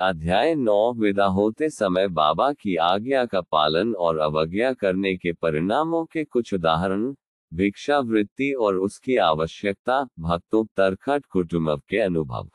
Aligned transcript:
अध्याय 0.00 0.54
नौ, 0.54 0.92
विदा 0.92 1.24
होते 1.24 1.68
समय 1.70 2.08
बाबा 2.08 2.52
की 2.52 2.76
आज्ञा 2.76 3.24
का 3.26 3.40
पालन 3.40 3.94
और 3.94 4.18
अवज्ञा 4.18 4.72
करने 4.72 5.16
के 5.16 5.32
परिणामों 5.32 6.04
के 6.04 6.24
कुछ 6.24 6.54
उदाहरण, 6.54 7.14
भिक्षावृत्ति 7.54 8.52
और 8.52 8.76
उसकी 8.76 9.16
आवश्यकता, 9.16 10.08
भक्तों, 10.18 10.64
तरखट, 10.64 11.26
कुटुंब 11.26 11.82
के 11.88 11.98
अनुभव। 11.98 12.50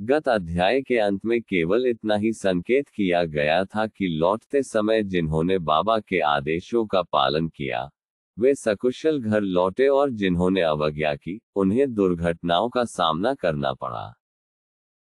गत 0.00 0.28
अध्याय 0.28 0.80
के 0.80 0.98
अंत 0.98 1.24
में 1.24 1.42
केवल 1.42 1.86
इतना 1.86 2.16
ही 2.16 2.32
संकेत 2.32 2.88
किया 2.88 3.24
गया 3.24 3.64
था 3.64 3.86
कि 3.86 4.08
लौटते 4.08 4.62
समय 4.62 5.02
जिन्होंने 5.02 5.58
बाबा 5.58 5.98
के 5.98 6.20
आदेशों 6.20 6.86
का 6.86 7.02
पालन 7.02 7.48
किया, 7.48 7.90
वे 8.38 8.54
सकुशल 8.54 9.20
घर 9.20 9.40
लौटे 9.40 9.88
और 9.88 10.10
जिन्होंने 10.10 10.60
अवज्ञा 10.60 11.14
की, 11.14 11.40
उन्हें 11.56 11.94
दुर्घटनाओं 11.94 12.68
का 12.68 12.84
सामना 12.84 13.34
करना 13.34 13.72
पड़ा। 13.72 14.14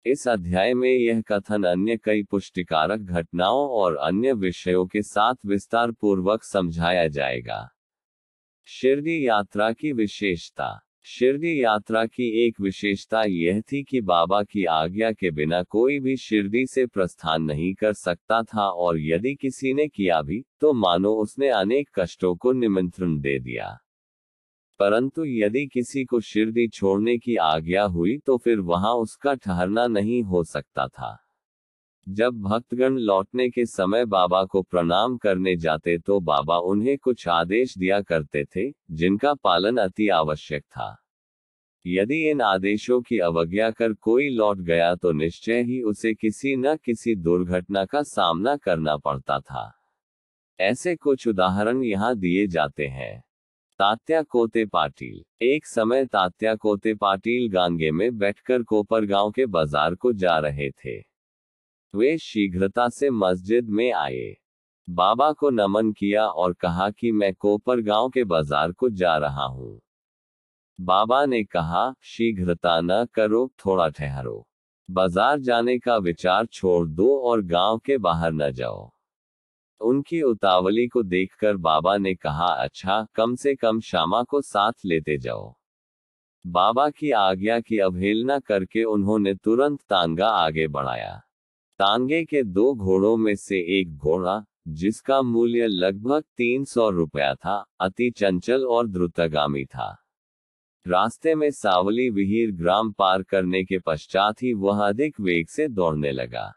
इस 0.05 0.27
अध्याय 0.27 0.73
में 0.73 0.89
यह 0.89 1.21
कथन 1.21 1.63
अन्य 1.63 1.97
कई 1.97 2.23
पुष्टिकारक 2.23 2.99
घटनाओं 2.99 3.69
और 3.69 3.95
अन्य 3.95 4.33
विषयों 4.33 4.85
के 4.85 5.01
साथ 5.01 5.35
विस्तार 5.45 5.91
पूर्वक 5.91 6.43
समझाया 6.43 7.07
जाएगा। 7.07 7.69
शिरडी 8.65 9.27
यात्रा 9.27 9.71
की 9.71 9.91
विशेषता। 9.91 10.81
शिरडी 11.03 11.63
यात्रा 11.63 12.05
की 12.05 12.47
एक 12.47 12.61
विशेषता 12.61 13.23
यह 13.27 13.61
थी 13.61 13.83
कि 13.83 14.01
बाबा 14.01 14.43
की 14.43 14.65
आज्ञा 14.65 15.11
के 15.11 15.31
बिना 15.31 15.63
कोई 15.63 15.99
भी 15.99 16.17
शिरडी 16.17 16.65
से 16.65 16.85
प्रस्थान 16.85 17.43
नहीं 17.43 17.73
कर 17.73 17.93
सकता 17.93 18.43
था 18.43 18.69
और 18.69 18.99
यदि 18.99 19.35
किसी 19.35 19.73
ने 19.73 19.87
किया 19.87 20.21
भी 20.21 20.45
तो 20.61 20.73
मानो 20.73 21.13
उसने 21.13 21.49
अनेक 21.49 21.89
कष्टों 21.95 22.35
को 22.35 22.51
निमंत्रण 22.51 23.19
दे 23.19 23.39
दिया। 23.39 23.77
परंतु 24.81 25.25
यदि 25.25 25.65
किसी 25.67 26.03
को 26.05 26.19
शिरडी 26.19 26.67
छोड़ने 26.67 27.17
की 27.17 27.35
आज्ञा 27.35 27.83
हुई 27.85 28.17
तो 28.17 28.37
फिर 28.37 28.59
वहाँ 28.59 28.93
उसका 28.93 29.33
ठहरना 29.33 29.85
नहीं 29.87 30.23
हो 30.23 30.43
सकता 30.43 30.87
था। 30.87 31.17
जब 32.07 32.41
भक्तगण 32.41 32.97
लौटने 32.97 33.49
के 33.49 33.65
समय 33.65 34.05
बाबा 34.05 34.43
को 34.45 34.61
प्रणाम 34.61 35.17
करने 35.17 35.55
जाते 35.55 35.97
तो 35.97 36.19
बाबा 36.19 36.57
उन्हें 36.57 36.97
कुछ 36.97 37.27
आदेश 37.27 37.77
दिया 37.77 38.01
करते 38.01 38.43
थे, 38.45 38.69
जिनका 38.91 39.33
पालन 39.33 39.77
अति 39.77 40.07
आवश्यक 40.09 40.63
था। 40.63 40.95
यदि 41.85 42.29
इन 42.29 42.41
आदेशों 42.41 43.01
की 43.01 43.19
अवज्ञा 43.19 43.71
कर 43.71 43.93
कोई 43.93 44.29
लौट 44.29 44.57
गया 44.57 44.93
तो 44.95 45.11
निश्चय 45.11 45.61
ही 45.63 45.81
उसे 45.81 46.13
किसी 46.13 46.55
न 46.55 46.75
किसी 46.75 47.15
दुर्घटना 47.15 47.85
का 47.85 48.03
सामना 48.03 48.57
करना 48.57 48.97
पड़ता 48.97 49.39
था। 49.39 49.71
ऐसे 50.59 50.95
कुछ 50.95 51.27
उदाहरण 51.27 51.83
यहाँ 51.83 52.15
दिए 52.15 52.47
जाते 52.47 52.87
हैं। 52.87 53.23
तात्या 53.81 54.21
कोते 54.21 54.65
पाटिल। 54.65 55.45
एक 55.45 55.65
समय 55.65 56.05
तात्या 56.05 56.55
कोते 56.55 56.93
पाटिल 56.93 57.47
गांगे 57.51 57.91
में 57.91 58.17
बैठकर 58.17 58.63
कोपर 58.63 59.05
गाँव 59.05 59.31
के 59.31 59.45
बाज़ार 59.45 59.95
को 59.95 60.13
जा 60.13 60.37
रहे 60.39 60.69
थे। 60.71 60.97
वे 61.93 62.17
शीघ्रता 62.17 62.89
से 62.89 63.09
मस्जिद 63.09 63.69
में 63.69 63.91
आए। 63.93 64.35
बाबा 64.89 65.31
को 65.31 65.49
नमन 65.49 65.91
किया 65.91 66.25
और 66.25 66.53
कहा 66.53 66.89
कि 66.89 67.11
मैं 67.11 67.33
कोपर 67.33 67.81
गाँव 67.81 68.09
के 68.09 68.23
बाज़ार 68.23 68.71
को 68.71 68.89
जा 68.89 69.17
रहा 69.17 69.45
हूँ। 69.45 69.81
बाबा 70.79 71.25
ने 71.25 71.43
कहा, 71.43 71.93
शीघ्रता 72.01 72.79
न 72.81 73.05
करो, 73.13 73.51
थोड़ा 73.65 73.89
ठहरो। 73.89 74.47
बाज़ार 74.89 75.39
जाने 75.39 75.79
का 75.79 75.97
विचार 75.97 76.45
छोड़ 76.45 76.87
दो 76.87 77.17
और 77.19 77.41
गाँव 77.41 77.77
के 77.77 77.97
बाहर 77.97 78.33
न 78.33 78.51
जाओ। 78.51 78.91
उनकी 79.81 80.21
उतावली 80.21 80.87
को 80.87 81.03
देखकर 81.03 81.57
बाबा 81.57 81.97
ने 81.97 82.15
कहा 82.15 82.45
अच्छा 82.45 83.07
कम 83.15 83.35
से 83.35 83.55
कम 83.55 83.79
श्यामा 83.79 84.23
को 84.23 84.41
साथ 84.41 84.71
लेते 84.85 85.17
जाओ। 85.17 85.55
बाबा 86.47 86.89
की 86.89 87.11
आज्ञा 87.11 87.59
की 87.59 87.77
अवहेलना 87.77 88.39
करके 88.39 88.83
उन्होंने 88.83 89.33
तुरंत 89.33 89.81
तांगा 89.81 90.27
आगे 90.27 90.67
बढ़ाया। 90.67 91.21
तांगे 91.79 92.23
के 92.25 92.43
दो 92.43 92.73
घोड़ों 92.75 93.17
में 93.17 93.35
से 93.35 93.79
एक 93.79 93.97
घोड़ा, 93.97 94.43
जिसका 94.67 95.21
मूल्य 95.21 95.67
लगभग 95.67 96.23
तीन 96.37 96.65
सौ 96.65 96.89
रुपया 96.89 97.35
था, 97.35 97.65
अति 97.79 98.09
चंचल 98.09 98.65
और 98.65 98.87
द्रुतगामी 98.87 99.65
था। 99.65 99.97
रास्ते 100.87 101.35
में 101.35 101.51
सावली 101.51 102.09
विहीर 102.09 102.51
ग्राम 102.51 102.91
पार 102.91 103.23
करने 103.23 103.63
के 103.63 103.79
पश्चात 103.79 104.43
ही 104.43 104.53
वह 104.53 104.87
अधिक 104.87 105.19
वेग 105.19 105.47
से 105.47 105.67
दौड़ने 105.67 106.11
लगा। 106.11 106.53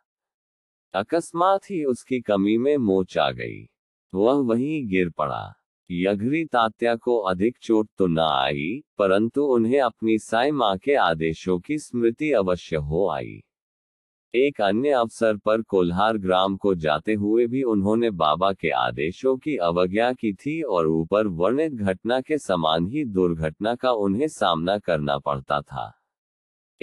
अकस्मात 0.94 1.64
ही 1.64 1.84
उसकी 1.84 2.20
कमी 2.20 2.56
में 2.58 2.76
मोच 2.76 3.18
आ 3.18 3.30
गई। 3.30 3.70
वह 4.14 4.32
वहीं 4.32 4.88
गिर 4.88 5.10
पड़ा। 5.10 5.54
यघरी 5.90 6.44
तात्या 6.44 6.96
को 6.96 7.18
अधिक 7.18 7.56
चोट 7.62 7.88
तो 7.98 8.06
न 8.06 8.18
आई, 8.18 8.82
परंतु 8.98 9.44
उन्हें 9.44 9.80
अपनी 9.80 10.18
साई 10.18 10.50
माँ 10.50 10.76
के 10.76 10.94
आदेशों 10.94 11.58
की 11.58 11.78
स्मृति 11.78 12.30
अवश्य 12.32 12.76
हो 12.76 13.08
आई। 13.08 13.42
एक 14.34 14.60
अन्य 14.60 14.90
अवसर 14.90 15.36
पर 15.36 15.62
कोल्हार 15.62 16.18
ग्राम 16.18 16.56
को 16.56 16.74
जाते 16.74 17.14
हुए 17.14 17.46
भी 17.46 17.62
उन्होंने 17.62 18.10
बाबा 18.10 18.52
के 18.52 18.70
आदेशों 18.70 19.36
की 19.36 19.56
अवज्ञा 19.56 20.12
की 20.12 20.32
थी 20.32 20.62
और 20.62 20.86
ऊपर 20.86 21.26
वर्णित 21.26 21.72
घटना 21.72 22.20
के 22.20 22.38
समान 22.38 22.86
ही 22.86 23.04
दुर्घटना 23.04 23.74
का 23.74 23.92
उन्हें 23.92 24.28
सामना 24.28 24.78
करना 24.78 25.18
पड़ता 25.18 25.60
था। 25.60 26.03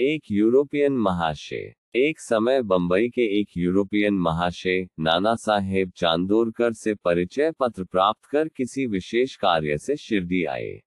एक 0.00 0.22
यूरोपियन 0.30 0.92
महाशय। 0.92 1.74
एक 1.94 2.20
समय 2.20 2.62
बंबई 2.62 3.08
के 3.08 3.40
एक 3.40 3.48
यूरोपियन 3.56 4.14
महाशय, 4.14 4.88
नाना 5.00 5.34
साहेब 5.34 5.92
चांदोरकर 5.96 6.72
से 6.72 6.94
परिचय 6.94 7.52
पत्र 7.60 7.84
प्राप्त 7.84 8.24
कर 8.24 8.48
किसी 8.48 8.86
विशेष 8.86 9.36
कार्य 9.36 9.78
से 9.78 9.96
शिरडी 9.96 10.44
आए। 10.44 10.82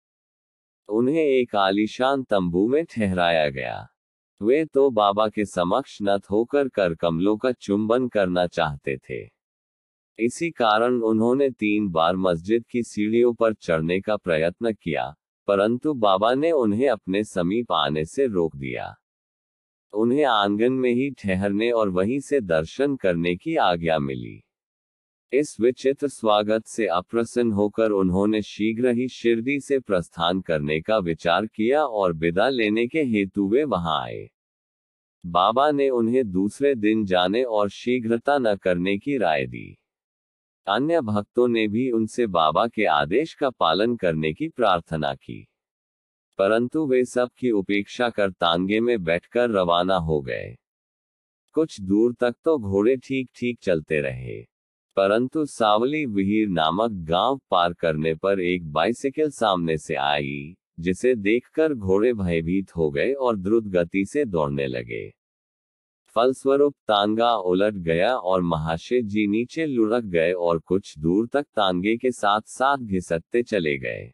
उन्हें 0.90 1.24
एक 1.24 1.56
आलीशान 1.56 2.24
तंबू 2.24 2.68
में 2.68 2.86
ठहराया 2.86 3.50
गया। 3.50 3.88
वे 4.42 4.66
तो 4.66 4.90
बाबा 4.92 5.28
के 5.28 5.46
समक्ष 5.46 5.98
नत 6.02 6.22
होकर 6.32 6.68
कर 6.68 6.96
कमलों 6.96 7.38
का 7.38 7.52
चुंबन 7.52 8.08
करना 8.08 8.48
चाहते 8.48 8.98
थे। 8.98 9.30
इसी 10.20 10.52
कारण 10.52 11.02
उन्होंने 11.02 11.50
तीन 11.50 11.90
बार 11.90 12.16
मस्जिद 12.16 12.66
की 12.72 12.84
सीढ़ियों 12.84 13.34
पर 13.34 13.54
चढ़ने 13.54 14.02
का 14.02 14.18
प्रयत्न 14.18 14.74
किया। 14.74 15.14
परंतु 15.48 15.94
बाबा 15.94 16.34
ने 16.34 16.52
उन्हें 16.52 16.90
अपने 16.90 17.24
समीप 17.24 17.72
आने 17.72 18.06
से 18.06 18.28
रोक 18.28 18.56
दिया। 18.56 18.96
उन्हें 19.94 20.24
आँगन 20.24 20.74
में 20.74 20.92
ही 20.92 21.10
ठहरने 21.12 21.72
और 21.72 21.90
वहीं 21.90 22.20
से 22.20 22.42
दर्शन 22.42 22.96
करने 22.96 23.36
की 23.36 23.56
आज्ञा 23.56 24.00
मिली। 24.00 24.42
इस 25.34 25.60
विचित्र 25.60 26.08
स्वागत 26.08 26.66
से 26.66 26.88
अप्रसन्न 26.88 27.52
होकर 27.52 27.92
उन्होंने 27.92 28.42
शीघ्र 28.42 28.88
ही 28.88 29.08
शिरडी 29.08 29.60
से 29.60 29.80
प्रस्थान 29.80 30.42
करने 30.42 30.82
का 30.82 30.98
विचार 30.98 31.46
किया 31.46 31.86
और 31.86 32.14
विदा 32.14 32.50
लेने 32.50 32.88
के 32.88 33.04
हेतु 33.04 33.48
वे 33.48 33.64
वहाँ 33.64 34.04
आए। 34.04 34.30
बाबा 35.26 35.72
ने 35.72 35.90
उन्हें 35.90 36.32
दूसरे 36.32 36.76
दिन 36.76 37.06
जाने 37.06 37.44
और 37.44 37.70
शीघ्रता 37.70 38.38
न 38.38 38.56
करने 38.56 38.98
की 38.98 39.18
राय 39.18 39.46
दी। 39.46 39.78
अन्य 40.68 41.02
भक्तों 41.02 41.48
ने 41.48 41.68
भी 41.68 41.92
उनसे 41.92 42.28
बाबा 42.28 42.68
के 42.68 42.86
आदेश 42.86 43.34
का 43.34 43.50
पालन 43.50 43.96
करने 43.96 44.34
की 44.34 44.50
प्रार्थना 44.50 45.16
की। 45.16 45.48
परंतु 46.38 46.88
वे 46.88 47.06
सब 47.06 47.30
की 47.38 47.52
उपेक्षा 47.52 48.10
कर 48.10 48.32
तांगे 48.32 48.80
में 48.80 49.04
बैठकर 49.04 49.50
रवाना 49.50 49.96
हो 49.96 50.22
गए। 50.22 50.56
कुछ 51.52 51.82
दूर 51.82 52.14
तक 52.14 52.36
तो 52.44 52.58
घोड़े 52.58 52.96
ठीक 52.96 53.30
ठीक 53.36 53.60
चलते 53.62 54.02
रहे। 54.02 54.42
परंतु 54.96 55.46
सावली 55.46 56.06
विहीर 56.06 56.48
नामक 56.48 56.92
गाँव 56.92 57.42
पार 57.52 57.74
करने 57.74 58.16
पर 58.16 58.40
एक 58.40 58.72
बाइसिकल 58.72 59.30
सामने 59.30 59.78
से 59.78 59.96
आई, 59.96 60.56
जिसे 60.80 61.16
देखकर 61.16 61.74
घोड़े 61.74 62.14
भयभीत 62.14 62.76
हो 62.76 62.92
गए 62.92 63.14
और 63.14 63.38
द्रुत 63.38 63.64
गति 63.64 64.06
से 64.06 64.26
दौड़ने 64.26 64.68
लगे। 64.68 65.25
फलस्वरूप 66.16 66.74
तांगा 66.74 67.36
उलट 67.36 67.74
गया 67.74 68.16
और 68.16 68.42
महाशय 68.42 69.02
जी 69.02 69.28
नीचे 69.28 69.66
लुढ़क 69.66 70.04
गए 70.04 70.32
और 70.32 70.60
कुछ 70.60 71.00
दूर 71.00 71.28
तक 71.28 71.44
तांगे 71.44 71.98
के 71.98 72.12
साथ 72.12 72.42
साथ 72.42 72.78
घिसकते 72.78 73.44
चले 73.44 73.78
गए। 73.78 74.14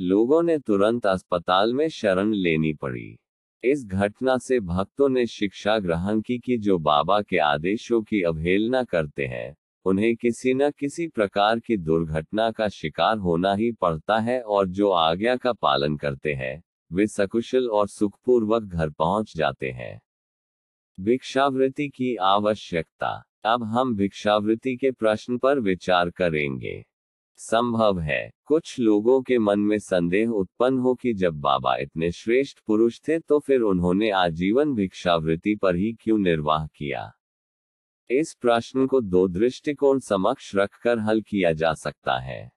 लोगों 0.00 0.42
ने 0.42 0.58
तुरंत 0.58 1.06
अस्पताल 1.06 1.74
में 1.74 1.88
शरण 1.88 2.32
लेनी 2.32 2.74
पड़ी। 2.74 3.18
इस 3.64 3.84
घटना 3.86 4.38
से 4.38 4.60
भक्तों 4.60 5.08
ने 5.08 5.26
शिक्षा 5.26 5.78
ग्रहण 5.78 6.20
की 6.20 6.38
कि 6.38 6.58
जो 6.58 6.78
बाबा 6.78 7.20
के 7.22 7.38
आदेशों 7.38 8.02
की 8.02 8.22
अवहेलना 8.22 8.82
करते 8.84 9.26
हैं, 9.26 9.56
उन्हें 9.84 10.16
किसी 10.16 10.54
न 10.54 10.70
किसी 10.70 11.08
प्रकार 11.08 11.58
की 11.58 11.76
दुर्घटना 11.76 12.50
का 12.50 12.68
शिकार 12.68 13.18
होना 13.18 13.54
ही 13.54 13.72
पड़ता 13.72 14.18
है 14.18 14.42
और 14.42 14.68
जो 14.68 14.90
आज्ञा 14.90 15.36
का 15.36 15.52
पालन 15.52 15.96
करते 15.96 16.34
हैं, 16.34 16.62
वे 16.92 17.06
सकुशल 17.06 17.68
और 17.68 17.88
सुखपूर्वक 17.88 18.62
घर 18.62 18.90
पहुँच 18.90 19.36
जाते 19.36 19.70
हैं। 19.70 20.00
भिक्षावृत्ति 21.00 21.88
की 21.88 22.16
आवश्यकता। 22.16 23.24
अब 23.44 23.64
हम 23.64 23.96
भिक्षावृत्ति 23.96 24.76
के 24.76 24.90
प्रश्न 24.90 25.38
पर 25.38 25.60
विचार 25.60 26.10
करेंगे। 26.10 26.84
संभव 27.36 28.00
है, 28.00 28.32
कुछ 28.44 28.80
लोगों 28.80 29.22
के 29.22 29.38
मन 29.38 29.60
में 29.60 29.78
संदेह 29.78 30.28
उत्पन्न 30.28 30.78
हो 30.78 30.94
कि 30.94 31.14
जब 31.14 31.34
बाबा 31.34 31.76
इतने 31.76 32.10
श्रेष्ठ 32.12 32.58
पुरुष 32.66 33.00
थे 33.08 33.18
तो 33.18 33.38
फिर 33.38 33.60
उन्होंने 33.60 34.10
आजीवन 34.10 34.74
भिक्षावृत्ति 34.74 35.54
पर 35.54 35.76
ही 35.76 35.92
क्यों 35.92 36.18
निर्वाह 36.18 36.66
किया? 36.66 37.12
इस 38.10 38.36
प्रश्न 38.40 38.86
को 38.86 39.00
दो 39.00 39.28
दृष्टिकोण 39.28 39.98
समक्ष 39.98 40.56
रखकर 40.56 40.98
हल 40.98 41.20
किया 41.20 41.52
जा 41.52 41.74
सकता 41.74 42.18
है। 42.18 42.52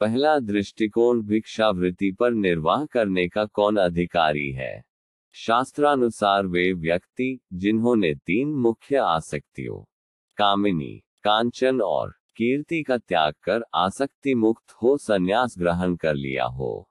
पहला 0.00 0.38
दृष्टिकोण 0.38 1.22
भिक्षावृत्ति 1.22 2.12
पर 2.12 2.30
निर्वाह 2.30 2.84
करने 2.84 3.28
का 3.28 3.44
कौन 3.44 3.76
अधिकारी 3.76 4.52
है? 4.52 4.95
शास्त्रानुसार 5.38 6.46
वे 6.46 6.72
व्यक्ति, 6.72 7.40
जिन्होंने 7.52 8.14
तीन 8.14 8.48
मुख्य 8.48 8.96
आसक्तियों, 8.96 9.84
कामिनी, 10.36 11.02
कांचन 11.24 11.80
और 11.80 12.10
कीर्ति 12.36 12.82
का 12.82 12.98
त्याग 12.98 13.34
कर 13.42 13.64
आसक्ति 13.74 14.34
मुक्त 14.34 14.72
हो 14.72 14.96
संन्यास 14.96 15.54
ग्रहण 15.58 15.96
कर 15.96 16.14
लिया 16.14 16.44
हो। 16.44 16.90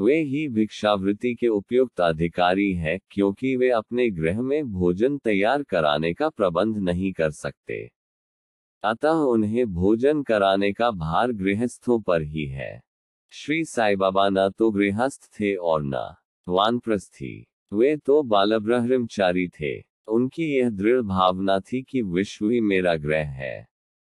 वे 0.00 0.22
ही 0.22 0.48
भिक्षावृत्ति 0.48 1.34
के 1.34 1.48
उपयुक्त 1.48 2.00
अधिकारी 2.00 2.72
है 2.72 2.98
क्योंकि 3.10 3.56
वे 3.56 3.70
अपने 3.70 4.10
गृह 4.10 4.42
में 4.42 4.72
भोजन 4.72 5.18
तैयार 5.18 5.62
कराने 5.62 6.14
का 6.14 6.28
प्रबंध 6.28 6.76
नहीं 6.76 7.12
कर 7.12 7.30
सकते। 7.30 7.92
अतः 8.84 9.10
उन्हें 9.10 9.66
भोजन 9.66 10.22
कराने 10.22 10.72
का 10.72 10.90
भार 10.90 11.32
गृहस्थों 11.32 12.00
पर 12.00 12.22
ही 12.22 12.46
है। 12.46 12.82
श्री 13.30 13.64
साई 13.64 13.96
बाबा 13.96 14.28
न 14.28 14.50
तो 14.50 14.70
गृहस्थ 14.70 15.40
थे 15.40 15.54
और 15.54 15.82
न 15.84 16.14
वानप्रस्थी 16.48 17.48
वे 17.72 17.96
तो 17.96 18.22
बालब्रह्मचारी 18.22 19.48
थे। 19.48 19.80
उनकी 20.08 20.58
यह 20.58 20.70
दृढ़ 20.70 21.00
भावना 21.00 21.60
थी 21.60 21.82
कि 21.82 22.02
विश्व 22.02 22.50
ही 22.50 22.60
मेरा 22.60 22.96
ग्रह 22.96 23.26
है। 23.26 23.68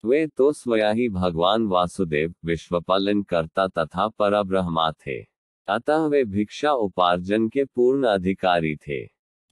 वे 0.06 0.27
तो 0.27 0.51
स्वया 0.51 0.91
ही 0.91 1.09
भगवान 1.09 1.67
वासुदेव 1.67 2.29
विश्व 2.29 2.47
विश्वपालन 2.47 3.23
करता 3.23 3.67
तथा 3.67 4.07
परब्रह्मा 4.07 4.91
थे। 4.91 5.21
अतः 5.67 6.06
वे 6.07 6.25
भिक्षा 6.25 6.71
उपार्जन 6.71 7.50
के 7.50 7.65
पूर्ण 7.65 8.07
अधिकारी 8.07 8.75
थे। 8.75 9.06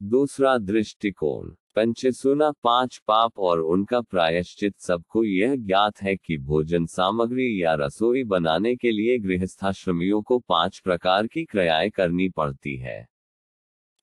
दूसरा 0.03 0.57
दृष्टिकोण, 0.57 1.49
पंचसुना 1.75 2.51
पाँच 2.51 3.01
पाप 3.07 3.39
और 3.39 3.59
उनका 3.59 4.01
प्रायश्चित 4.01 4.79
सबको 4.79 5.23
यह 5.23 5.55
ज्ञात 5.55 6.01
है 6.01 6.15
कि 6.15 6.37
भोजन 6.37 6.85
सामग्री 6.85 7.63
या 7.63 7.73
रसोई 7.73 8.23
बनाने 8.23 8.75
के 8.75 8.91
लिए 8.91 9.17
गृहस्थाश्रमियों 9.17 10.21
को 10.21 10.39
पाँच 10.39 10.79
प्रकार 10.79 11.27
की 11.27 11.45
क्रियाएँ 11.45 11.89
करनी 11.89 12.29
पड़ती 12.29 12.77
है। 12.77 13.16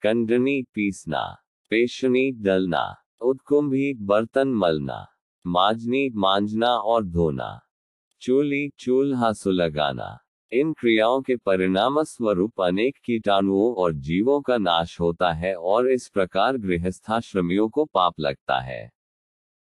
कंडनी 0.04 0.62
पीसना, 0.74 1.20
पेशनी 1.70 2.30
डलना 2.32 2.82
उत्कुंभी 3.20 3.94
बर्तन 3.94 4.48
मलना, 4.48 5.06
माजनी 5.46 6.10
मांजना 6.14 6.68
और 6.68 7.04
धोना, 7.04 7.48
चूली 8.20 8.68
चूल्हा 8.78 9.32
सुलगाना 9.32 10.18
इन 10.52 10.72
क्रियाओं 10.72 11.22
के 11.22 11.36
परिणाम 11.36 12.02
स्वरूप 12.02 12.62
अनेक 12.62 12.98
कीटाणुओं 13.04 13.74
और 13.74 13.92
जीवों 13.92 14.40
का 14.40 14.58
नाश 14.58 15.00
होता 15.00 15.32
है 15.32 15.54
और 15.54 15.90
इस 15.90 16.08
प्रकार 16.08 16.56
गृहस्थाश्रमियों 16.56 17.68
को 17.68 17.84
पाप 17.84 18.20
लगता 18.20 18.60
है। 18.60 18.90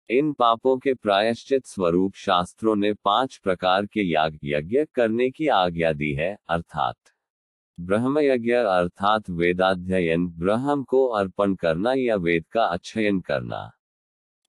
इन 0.09 0.33
पापों 0.33 0.77
के 0.77 0.93
प्रायश्चित 0.93 1.65
स्वरूप 1.65 2.15
शास्त्रों 2.15 2.75
ने 2.75 2.93
पाँच 2.93 3.37
प्रकार 3.37 3.85
के 3.85 4.01
याग 4.01 4.39
यज्ञ 4.43 4.85
करने 4.95 5.29
की 5.29 5.47
आज्ञा 5.47 5.93
दी 5.93 6.13
है, 6.13 6.37
अर्थात 6.49 6.95
ब्रह्म 7.79 8.19
यज्ञ 8.19 8.51
अर्थात 8.51 9.29
वेदाध्ययन, 9.29 10.27
ब्रह्म 10.27 10.83
को 10.83 11.05
अर्पण 11.05 11.55
करना 11.55 11.93
या 11.93 12.15
वेद 12.15 12.45
का 12.51 12.63
अध्ययन 12.63 13.19
करना। 13.19 13.71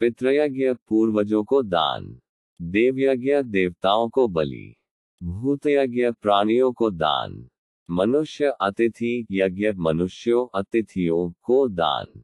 पितृयज्ञ, 0.00 0.72
पूर्वजों 0.72 1.44
को 1.44 1.62
दान। 1.62 2.20
देवयज्ञ, 2.62 3.42
देवताओं 3.42 4.08
को 4.08 4.28
बलि। 4.28 4.76
भूतयज्ञ, 5.22 6.10
प्राणियों 6.10 6.72
को 6.72 6.90
दान। 6.90 7.48
मनुष्य, 7.90 8.44
अतिथि, 8.60 9.26
यज्ञ, 9.30 9.72
मनुष्यों, 9.72 10.58
अतिथियों 10.58 11.32
को 11.42 11.68
दान। 11.68 12.22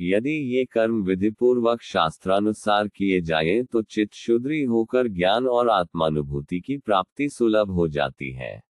यदि 0.00 0.30
ये 0.30 0.64
कर्म 0.64 1.02
विधि 1.02 1.30
पूर्वक 1.30 1.82
शास्त्रानुसार 1.82 2.88
किए 2.88 3.20
जाए 3.20 3.62
तो 3.62 3.82
चित्त 3.82 4.14
शुद्री 4.14 4.62
होकर 4.62 5.08
ज्ञान 5.08 5.46
और 5.46 5.68
आत्मानुभूति 5.68 6.60
की 6.60 6.78
प्राप्ति 6.78 7.28
सुलभ 7.28 7.70
हो 7.70 7.88
जाती 7.88 8.32
है। 8.32 8.67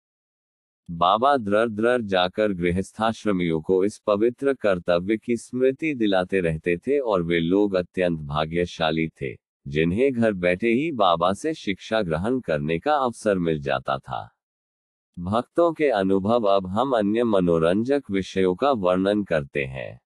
बाबा 0.90 1.36
द्रर 1.36 1.68
द्रर 1.68 2.00
जाकर 2.00 2.52
गृहस्थाश्रमियों 2.52 3.60
को 3.60 3.84
इस 3.84 3.98
पवित्र 3.98 4.54
कर्तव्य 4.54 5.16
की 5.16 5.36
स्मृति 5.36 5.94
दिलाते 5.94 6.40
रहते 6.40 6.76
थे 6.76 6.98
और 6.98 7.22
वे 7.22 7.40
लोग 7.40 7.74
अत्यंत 7.74 8.20
भाग्यशाली 8.20 9.08
थे, 9.08 9.34
जिन्हें 9.68 10.12
घर 10.12 10.32
बैठे 10.32 10.68
ही 10.68 10.92
बाबा 10.92 11.32
से 11.32 11.54
शिक्षा 11.54 12.02
ग्रहण 12.02 12.40
करने 12.40 12.78
का 12.78 12.94
अवसर 12.96 13.38
मिल 13.38 13.60
जाता 13.60 13.98
था। 13.98 14.36
भक्तों 15.18 15.72
के 15.72 15.88
अनुभव 15.90 16.44
अब 16.44 16.66
हम 16.66 16.96
अन्य 16.96 17.24
मनोरंजक 17.24 18.02
विषयों 18.10 18.54
का 18.54 18.70
वर्णन 18.70 19.24
करते 19.24 19.64
हैं। 19.64 20.00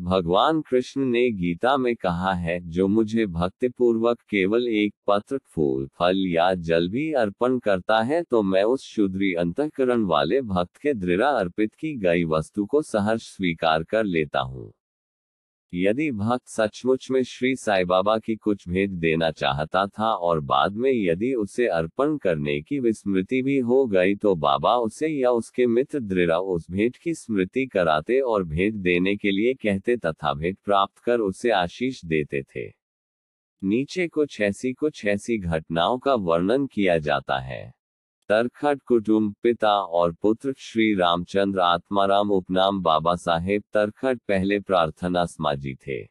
भगवान 0.00 0.60
कृष्ण 0.60 1.04
ने 1.04 1.30
गीता 1.32 1.76
में 1.76 1.94
कहा 1.96 2.32
है, 2.34 2.58
जो 2.62 2.86
मुझे 2.88 3.26
भक्तिपूर्वक 3.28 4.20
केवल 4.30 4.66
एक 4.68 4.94
पत्र, 5.06 5.38
फूल, 5.46 5.86
फल 5.98 6.24
या 6.28 6.52
जल 6.54 6.88
भी 6.88 7.10
अर्पण 7.14 7.58
करता 7.58 8.00
है 8.02 8.22
तो 8.22 8.42
मैं 8.42 8.62
उस 8.64 8.84
शुद्री 8.86 9.32
अंतकरण 9.36 10.04
वाले 10.06 10.40
भक्त 10.42 10.76
के 10.76 10.94
दृढ़ 10.94 11.22
अर्पित 11.22 11.74
की 11.74 11.94
गई 11.98 12.24
वस्तु 12.26 12.66
को 12.66 12.82
सहर्ष 12.82 13.28
स्वीकार 13.28 13.82
कर 13.84 14.04
लेता 14.06 14.40
हूँ। 14.40 14.72
यदि 15.74 16.10
भक्त 16.10 16.48
सचमुच 16.48 17.10
में 17.10 17.22
श्री 17.22 17.56
साई 17.56 17.84
बाबा 17.84 18.18
की 18.18 18.36
कुछ 18.36 18.68
भेद 18.68 18.90
देना 18.90 19.30
चाहता 19.30 19.86
था 19.86 20.12
और 20.14 20.40
बाद 20.40 20.72
में 20.72 20.90
यदि 20.92 21.32
उसे 21.34 21.66
अर्पण 21.66 22.16
करने 22.16 22.60
की 22.60 22.80
विस्मृति 22.80 23.42
भी 23.42 23.58
हो 23.58 23.86
गई 23.86 24.14
तो 24.14 24.34
बाबा 24.34 24.76
उसे 24.76 25.08
या 25.08 25.30
उसके 25.30 25.66
मित्र 25.66 26.00
दृढ़ 26.00 26.32
उस 26.32 26.66
भेंट 26.70 26.96
की 26.96 27.14
स्मृति 27.14 27.66
कराते 27.66 28.20
और 28.20 28.44
भेद 28.44 28.74
देने 28.74 29.16
के 29.16 29.30
लिए 29.30 29.54
कहते 29.54 29.96
तथा 29.96 30.34
भेंट 30.34 30.58
प्राप्त 30.64 30.98
कर 30.98 31.20
उसे 31.20 31.50
आशीष 31.50 32.04
देते 32.04 32.42
थे। 32.42 32.68
नीचे 33.62 34.08
कुछ 34.08 34.40
ऐसी 34.40 34.72
कुछ 34.72 35.06
ऐसी 35.06 35.38
घटनाओं 35.38 35.98
का 35.98 36.14
वर्णन 36.14 36.66
किया 36.66 36.98
जाता 36.98 37.38
है। 37.38 37.79
तरखट 38.30 38.82
कुटुंब, 38.82 39.34
पिता 39.42 39.72
और 39.72 40.12
पुत्र, 40.12 40.54
श्री 40.58 40.94
रामचंद्र 40.94 41.60
आत्माराम 41.60 42.30
उपनाम 42.30 42.82
बाबा 42.82 43.16
साहेब 43.16 43.62
तरखट 43.72 44.20
पहले 44.28 44.60
प्रार्थना 44.60 45.26
समाजी 45.26 45.74
थे। 45.74 46.04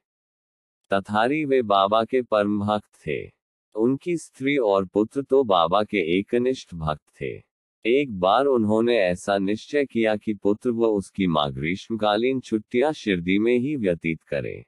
तथारी 0.93 1.45
वे 1.45 1.61
बाबा 1.61 2.03
के 2.03 2.21
परम 2.21 2.59
भक्त 2.59 3.07
थे। 3.07 3.31
उनकी 3.75 4.17
स्त्री 4.17 4.57
और 4.57 4.85
पुत्र 4.85 5.21
तो 5.21 5.43
बाबा 5.43 5.83
के 5.83 6.19
एकनिष्ठ 6.19 6.75
भक्त 6.75 7.21
थे। 7.21 7.43
एक 7.85 8.19
बार 8.19 8.45
उन्होंने 8.45 8.97
ऐसा 8.97 9.37
निश्चय 9.37 9.85
किया 9.85 10.15
कि 10.15 10.33
पुत्र 10.33 10.71
व 10.71 10.85
उसकी 10.85 11.27
माँ 11.27 11.51
ग्रीष्मकालीन 11.51 12.39
छुट्टियाँ 12.39 12.93
शिरडी 12.93 13.39
में 13.39 13.59
ही 13.59 13.75
व्यतीत 13.75 14.21
करे। 14.21 14.65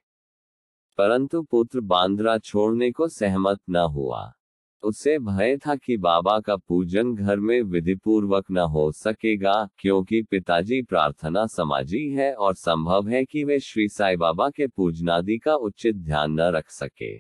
परंतु 0.97 1.42
पुत्र 1.42 1.80
बांद्रा 1.80 2.38
छोड़ने 2.38 2.92
को 2.92 3.07
सहमत 3.07 3.59
न 3.69 3.75
हुआ। 3.75 4.33
उसे 4.83 5.18
भय 5.19 5.57
था 5.57 5.75
कि 5.75 5.98
बाबा 5.98 6.39
का 6.39 6.56
पूजन 6.56 7.13
घर 7.16 7.39
में 7.39 7.62
विधिपूर्वक 7.62 8.45
न 8.51 8.57
हो 8.57 8.92
सकेगा, 8.92 9.69
क्योंकि 9.78 10.22
पिताजी 10.22 10.81
प्रार्थना 10.81 11.45
समाजी 11.45 12.07
है 12.10 12.33
और 12.33 12.56
संभव 12.56 13.07
है 13.10 13.25
कि 13.25 13.44
वे 13.44 13.60
श्री 13.60 13.88
साई 13.88 14.16
बाबा 14.16 14.50
के 14.50 14.68
पूजनादि 14.68 15.38
का 15.38 15.56
उचित 15.56 15.95
ध्यान 15.95 16.31
न 16.31 16.42
रख 16.42 16.69
सके। 16.69 17.18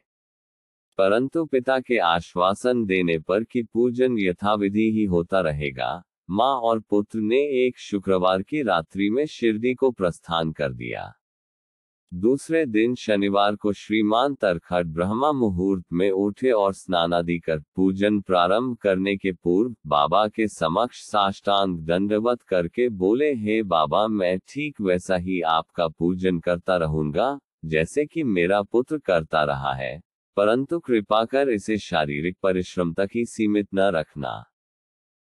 परंतु 0.97 1.45
पिता 1.45 1.79
के 1.79 1.97
आश्वासन 1.97 2.85
देने 2.85 3.19
पर 3.19 3.43
कि 3.43 3.63
पूजन 3.63 4.19
यथाविधि 4.19 4.91
ही 4.91 5.05
होता 5.05 5.39
रहेगा, 5.39 6.03
माँ 6.29 6.55
और 6.55 6.79
पुत्र 6.79 7.19
ने 7.19 7.39
एक 7.65 7.79
शुक्रवार 7.79 8.41
की 8.41 8.61
रात्रि 8.61 9.09
में 9.09 9.25
शिरडी 9.25 9.73
को 9.73 9.91
प्रस्थान 9.91 10.51
कर 10.51 10.73
दिया। 10.73 11.11
दूसरे 12.13 12.65
दिन 12.65 12.95
शनिवार 12.95 13.55
को 13.55 13.73
श्रीमान 13.73 14.35
तरखट 14.35 14.85
ब्रह्मा 14.85 15.31
मुहूर्त 15.31 15.85
में 15.93 16.11
उठे 16.11 16.51
और 16.51 16.73
स्नानादि 16.73 17.39
कर 17.39 17.59
पूजन 17.59 18.21
प्रारंभ 18.21 18.77
करने 18.77 19.17
के 19.17 19.31
पूर्व 19.31 19.75
बाबा 19.87 20.27
के 20.27 20.47
समक्ष 20.47 21.01
साष्टांग 21.01 21.79
दंडवत 21.79 22.41
करके 22.41 22.89
बोले, 22.89 23.33
हे 23.33 23.63
बाबा, 23.63 24.07
मैं 24.07 24.39
ठीक 24.47 24.81
वैसा 24.81 25.15
ही 25.15 25.41
आपका 25.41 25.87
पूजन 25.87 26.39
करता 26.39 26.77
रहूँगा, 26.77 27.39
जैसे 27.65 28.05
कि 28.05 28.23
मेरा 28.23 28.61
पुत्र 28.61 28.97
करता 28.97 29.43
रहा 29.43 29.73
है। 29.73 30.01
परंतु 30.35 30.79
कृपा 30.79 31.25
कर 31.25 31.49
इसे 31.49 31.77
शारीरिक 31.77 32.37
परिश्रम 32.43 32.93
तक 32.93 33.09
ही 33.15 33.25
सीमित 33.25 33.67
न 33.73 33.79
रखना। 33.79 34.45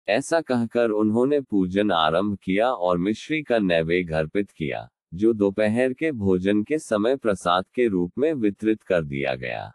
ऐसा 0.08 0.40
कहकर 0.40 0.90
उन्होंने 0.90 1.40
पूजन 1.40 1.92
आरंभ 1.92 2.38
किया 2.42 2.72
और 2.72 2.98
मिश्री 2.98 3.42
का 3.42 3.58
नैवेद्य 3.58 4.14
अर्पित 4.14 4.50
किया। 4.50 4.88
जो 5.14 5.32
दोपहर 5.32 5.92
के 5.92 6.12
भोजन 6.12 6.62
के 6.62 6.78
समय 6.78 7.16
प्रसाद 7.16 7.64
के 7.74 7.88
रूप 7.88 8.12
में 8.18 8.32
वितरित 8.32 8.82
कर 8.82 9.04
दिया 9.04 9.34
गया। 9.34 9.72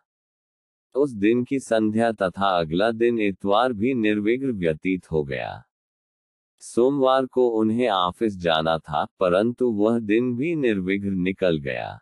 उस 0.96 1.12
दिन 1.12 1.44
की 1.44 1.60
संध्या 1.60 2.12
तथा 2.12 2.60
अगला 2.60 2.92
दिन 2.92 3.20
इतवार 3.20 3.74
भी 3.74 3.94
निर्विघ्न 3.94 4.52
व्यतीत 4.52 5.12
हो 5.12 5.24
गया। 5.24 5.64
सोमवार 6.60 7.26
को 7.26 7.48
उन्हें 7.48 7.90
ऑफ़िस 7.90 8.38
जाना 8.38 8.78
था, 8.78 9.08
परंतु 9.20 9.72
वह 9.72 10.00
दिन 10.00 10.36
भी 10.36 10.56
निर्विघ्न 10.56 11.14
निकल 11.14 11.58
गया। 11.58 12.00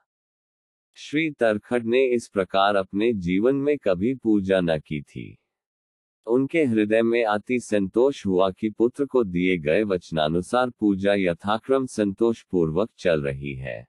श्री 0.95 1.31
तरखड़ 1.31 1.83
ने 1.83 2.05
इस 2.05 2.27
प्रकार 2.27 2.75
अपने 2.75 3.13
जीवन 3.13 3.55
में 3.55 3.77
कभी 3.77 4.15
पूजा 4.15 4.62
न 4.62 4.79
की 4.79 5.01
थी। 5.01 5.38
उनके 6.29 6.63
हृदय 6.63 7.01
में 7.01 7.24
अति 7.24 7.59
संतोष 7.59 8.25
हुआ 8.25 8.50
कि 8.51 8.69
पुत्र 8.69 9.05
को 9.05 9.24
दिए 9.24 9.57
गए 9.57 9.83
वचनानुसार 9.83 10.69
पूजा 10.69 11.13
यथाक्रम 11.13 11.86
संतोष 11.86 12.43
पूर्वक 12.43 12.89
चल 12.98 13.21
रही 13.21 13.53
है। 13.55 13.88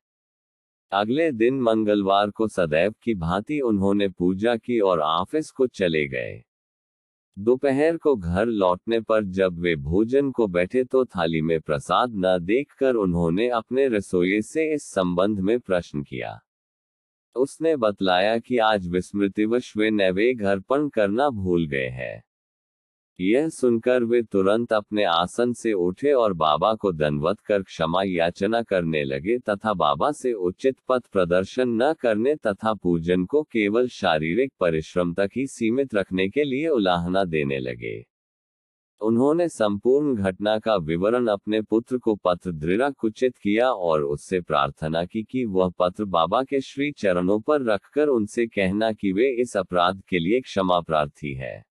अगले 0.92 1.32
दिन 1.32 1.60
मंगलवार 1.60 2.30
को 2.30 2.48
सदैव 2.48 2.94
की 3.02 3.14
भांति 3.14 3.60
उन्होंने 3.60 4.08
पूजा 4.08 4.56
की 4.56 4.78
और 4.80 5.00
ऑफ़िस 5.00 5.50
को 5.50 5.66
चले 5.66 6.06
गए। 6.08 6.42
दोपहर 7.38 7.96
को 7.96 8.16
घर 8.16 8.46
लौटने 8.46 9.00
पर 9.00 9.24
जब 9.24 9.58
वे 9.58 9.76
भोजन 9.76 10.30
को 10.30 10.46
बैठे 10.46 10.84
तो 10.84 11.04
थाली 11.04 11.40
में 11.40 11.60
प्रसाद 11.60 12.12
न 12.14 12.38
देखकर 12.40 12.94
उन्होंने 12.94 13.48
अपने 13.48 13.88
रसोई 13.88 14.42
से 14.42 14.72
इस 14.74 14.82
संबंध 14.82 15.40
में 15.40 15.58
प्रश्न 15.60 16.02
किया। 16.02 16.38
उसने 17.36 17.76
बतलाया 17.76 18.38
कि 18.38 18.58
आज 18.58 18.88
विस्मृतिवश 18.88 19.76
वे 19.76 19.90
नैवेद्य 19.90 20.44
अर्पण 20.44 20.88
करना 20.88 21.28
भूल 21.30 21.66
गए 21.66 21.88
हैं। 21.88 22.22
यह 23.20 23.48
सुनकर 23.48 24.04
वे 24.04 24.22
तुरंत 24.22 24.72
अपने 24.72 25.04
आसन 25.04 25.52
से 25.52 25.72
उठे 25.72 26.12
और 26.12 26.32
बाबा 26.32 26.74
को 26.74 26.92
दंडवत 26.92 27.40
कर 27.40 27.62
क्षमा 27.62 28.02
याचना 28.02 28.62
करने 28.62 29.04
लगे 29.04 29.38
तथा 29.38 29.74
बाबा 29.74 30.12
से 30.12 30.32
उचित 30.32 30.76
पथ 30.88 31.00
प्रदर्शन 31.12 31.68
न 31.68 31.92
करने 31.92 32.34
तथा 32.34 32.74
पूजन 32.74 33.24
को 33.24 33.42
केवल 33.42 33.88
शारीरिक 33.88 34.52
परिश्रम 34.60 35.14
तक 35.14 35.30
ही 35.36 35.46
सीमित 35.46 35.94
रखने 35.94 36.28
के 36.28 36.44
लिए 36.44 36.68
उलाहना 36.68 37.24
देने 37.24 37.58
लगे। 37.58 38.06
उन्होंने 39.00 39.48
संपूर्ण 39.48 40.16
घटना 40.16 40.58
का 40.58 40.76
विवरण 40.76 41.26
अपने 41.26 41.62
पुत्र 41.62 41.98
को 41.98 42.14
पत्र 42.14 42.52
दृढ़ 42.52 42.90
कुचित 42.90 43.36
किया 43.36 43.70
और 43.70 44.02
उससे 44.02 44.40
प्रार्थना 44.40 45.04
की 45.04 45.22
कि 45.22 45.44
वह 45.44 45.72
पत्र 45.78 46.04
बाबा 46.04 46.42
के 46.42 46.60
श्री 46.60 46.92
चरणों 46.92 47.40
पर 47.40 47.62
रखकर 47.62 48.08
उनसे 48.08 48.46
कहना 48.46 48.92
कि 48.92 49.12
वे 49.12 49.30
इस 49.42 49.56
अपराध 49.56 50.02
के 50.08 50.18
लिए 50.18 50.40
क्षमा 50.40 50.80
प्रार्थी 50.80 51.34
है। 51.34 51.69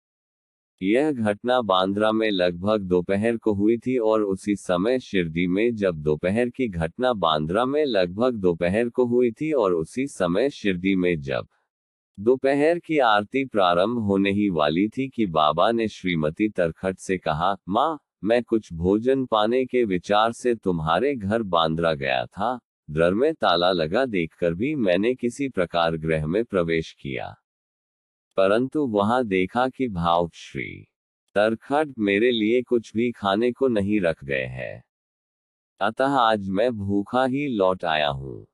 यह 0.84 1.12
घटना 1.12 1.62
बांद्रा 1.62 2.12
में 2.12 2.32
लगभग 2.32 2.82
दोपहर 2.82 3.38
को 3.38 3.54
हुई 3.54 3.78
थी 3.78 3.98
और 3.98 4.22
उसी 4.22 4.56
समय 4.56 5.00
शिरडी 5.00 5.48
में 5.48 5.76
जब 5.76 5.96
दोपहर 5.96 6.50
की 6.50 6.68
घटना 6.68 7.14
बांद्रा 7.14 7.66
में 7.66 7.86
लगभग 7.86 8.36
दोपहर 8.36 8.90
को 8.90 9.06
हुई 9.06 9.32
थी 9.32 9.52
और 9.52 9.74
उसी 9.74 10.08
समय 10.08 10.50
शिरडी 10.50 10.96
में 10.96 11.22
जब 11.22 11.48
दोपहर 12.20 12.80
की 12.80 12.98
आरती 12.98 13.46
प्रारंभ 13.46 14.00
होने 14.00 14.32
ही 14.32 14.50
वाली 14.50 14.88
थी 14.88 15.10
कि 15.10 15.26
बाबा 15.26 15.72
ने 15.72 15.88
श्रीमती 15.88 16.50
तरखट 16.50 17.00
से 17.00 17.18
कहा, 17.18 17.58
माँ, 17.70 18.00
मैं 18.24 18.44
कुछ 18.44 18.74
भोजन 18.74 19.26
पाने 19.26 19.66
के 19.66 19.84
विचार 19.84 20.32
से 20.32 20.56
तुम्हारे 20.56 21.16
घर 21.16 21.44
बांद्रा 21.44 21.94
गया 21.94 22.26
था। 22.26 22.60
दर 22.90 23.14
में 23.14 23.34
ताला 23.34 23.72
लगा 23.72 24.06
देखकर 24.06 24.54
भी 24.54 24.76
मैंने 24.76 25.16
किसी 25.16 25.50
प्रकार 25.50 25.98
गृह 25.98 26.28
में 26.28 26.46
प्रवेश 26.46 26.92
किया। 27.00 27.36
परंतु 28.38 28.86
वहाँ 28.88 29.24
देखा 29.26 29.68
कि 29.70 29.88
भाव 29.88 30.30
श्री 30.34 30.70
तरखट 31.36 31.94
मेरे 32.00 32.32
लिए 32.32 32.62
कुछ 32.62 32.92
भी 32.96 33.12
खाने 33.12 33.52
को 33.52 33.68
नहीं 33.68 34.00
रख 34.02 34.24
गए 34.24 34.46
हैं। 34.46 34.84
अतः 35.82 36.16
आज 36.20 36.50
मैं 36.50 36.72
भूखा 36.72 37.26
ही 37.26 37.48
लौट 37.48 37.86
आया 37.86 38.08
हूँ। 38.08 38.46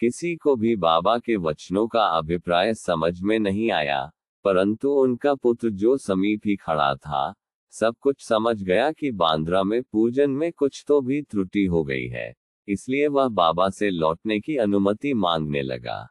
किसी 0.00 0.34
को 0.36 0.56
भी 0.56 0.74
बाबा 0.76 1.18
के 1.18 1.36
वचनों 1.36 1.86
का 1.86 2.06
अभिप्राय 2.08 2.74
समझ 2.74 3.20
में 3.20 3.38
नहीं 3.38 3.70
आया, 3.70 4.10
परंतु 4.44 4.90
उनका 4.92 5.34
पुत्र 5.34 5.70
जो 5.70 5.96
समीप 5.96 6.40
ही 6.46 6.56
खड़ा 6.56 6.94
था, 6.94 7.34
सब 7.72 7.94
कुछ 8.00 8.26
समझ 8.28 8.62
गया 8.62 8.90
कि 8.92 9.10
बांद्रा 9.12 9.62
में 9.62 9.82
पूजन 9.82 10.30
में 10.30 10.50
कुछ 10.52 10.84
तो 10.88 11.00
भी 11.00 11.22
त्रुटि 11.22 11.64
हो 11.64 11.84
गई 11.84 12.06
है, 12.06 12.32
इसलिए 12.68 13.06
वह 13.08 13.28
बाबा 13.28 13.68
से 13.70 13.90
लौटने 13.90 14.40
की 14.40 14.56
अनुमति 14.56 15.14
मांगने 15.14 15.62
लगा। 15.62 16.06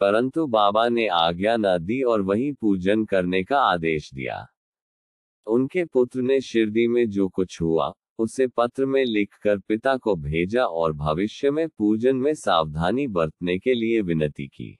परंतु 0.00 0.46
बाबा 0.46 0.88
ने 0.88 1.06
आज्ञा 1.06 1.56
न 1.56 1.78
दी 1.78 2.02
और 2.02 2.22
वही 2.22 2.52
पूजन 2.52 3.04
करने 3.04 3.44
का 3.44 3.60
आदेश 3.60 4.14
दिया। 4.14 4.46
उनके 5.46 5.84
पुत्र 5.84 6.20
ने 6.20 6.40
शिरडी 6.40 6.86
में 6.86 7.10
जो 7.10 7.28
कुछ 7.28 7.60
हुआ, 7.60 7.92
उसे 8.18 8.46
पत्र 8.46 8.86
में 8.86 9.04
लिखकर 9.04 9.58
पिता 9.58 9.96
को 9.96 10.16
भेजा 10.16 10.64
और 10.64 10.92
भविष्य 10.92 11.50
में 11.50 11.68
पूजन 11.68 12.16
में 12.16 12.34
सावधानी 12.34 13.06
बरतने 13.06 13.58
के 13.58 13.74
लिए 13.74 14.00
विनती 14.00 14.46
की। 14.46 14.78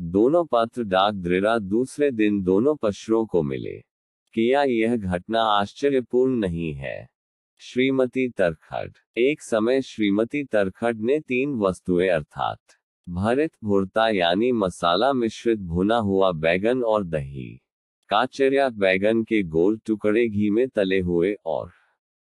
दोनों 0.00 0.44
पत्र 0.44 0.84
डाक 0.84 1.14
दृढ़ा 1.14 1.58
दूसरे 1.58 2.10
दिन 2.10 2.42
दोनों 2.42 2.76
पशुओं 2.76 3.26
को 3.26 3.42
मिले। 3.42 3.82
किया 4.34 4.62
यह 4.62 4.96
घटना 4.96 5.42
आश्चर्यपूर्ण 5.42 6.32
नहीं 6.32 6.74
है। 6.74 7.08
श्रीमती 7.58 8.28
तरखड़। 8.28 8.90
एक 9.18 9.42
समय 9.42 9.82
श्रीमती 9.82 10.44
तरखड़ 10.44 10.96
ने 10.96 11.20
तीन 11.20 11.54
वस्तुएँ 11.54 12.08
अर्थात 12.08 12.58
भरित 13.08 13.52
भुरता 13.64 14.08
यानी 14.08 14.52
मसाला 14.52 15.12
मिश्रित 15.12 15.58
भुना 15.58 15.96
हुआ 15.96 16.32
बैगन 16.32 16.82
और 16.82 17.04
दही। 17.04 17.60
काचरिया 18.08 18.68
बैगन 18.68 19.22
के 19.22 19.42
गोल 19.42 19.78
टुकड़े 19.86 20.28
घी 20.28 20.50
में 20.50 20.68
तले 20.68 21.00
हुए 21.00 21.34
और 21.46 21.72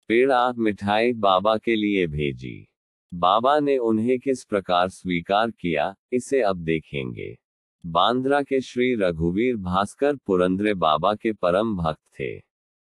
पेड़ा 0.09 0.53
मिठाई 0.53 1.13
बाबा 1.13 1.57
के 1.57 1.77
लिए 1.77 2.07
भेजी। 2.07 2.69
बाबा 3.15 3.61
ने 3.61 3.79
उन्हें 3.79 4.19
किस 4.19 4.45
प्रकार 4.45 4.89
स्वीकार 4.89 5.51
किया, 5.51 5.95
इसे 6.13 6.43
अब 6.43 6.57
देखेंगे। 6.57 7.39
बांद्रा 7.87 8.43
के 8.43 8.61
श्री 8.61 8.95
रघुवीर 8.95 9.57
भास्कर 9.57 10.17
पुरंद्रे 10.17 10.75
बाबा 10.75 11.15
के 11.15 11.33
परम 11.33 11.77
भक्त 11.77 12.21
थे। 12.21 12.37